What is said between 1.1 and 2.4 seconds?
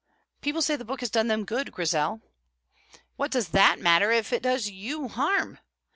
done them good, Grizel."